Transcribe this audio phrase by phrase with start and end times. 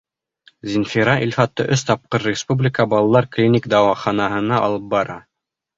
[0.75, 5.25] Зинфира Илфатты өс тапҡыр Республика балалар клиник дауаханаһына алып бара.